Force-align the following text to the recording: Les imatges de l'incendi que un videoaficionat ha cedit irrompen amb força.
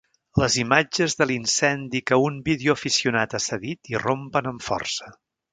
Les 0.43 0.53
imatges 0.61 1.15
de 1.19 1.27
l'incendi 1.31 2.01
que 2.11 2.19
un 2.29 2.41
videoaficionat 2.49 3.37
ha 3.41 3.45
cedit 3.49 3.95
irrompen 3.97 4.53
amb 4.55 4.71
força. 4.73 5.17